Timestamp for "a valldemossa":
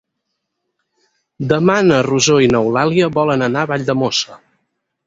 3.67-4.43